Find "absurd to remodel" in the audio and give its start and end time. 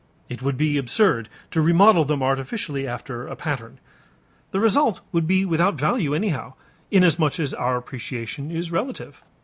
0.79-2.05